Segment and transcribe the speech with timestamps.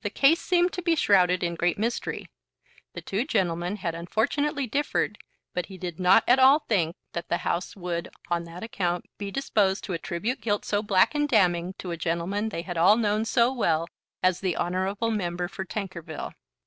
[0.00, 2.30] The case seemed to be shrouded in great mystery.
[2.94, 5.18] The two gentlemen had unfortunately differed,
[5.52, 9.30] but he did not at all think that the House would on that account be
[9.30, 13.26] disposed to attribute guilt so black and damning to a gentleman they had all known
[13.26, 13.86] so well
[14.22, 16.32] as the honourable member for Tankerville."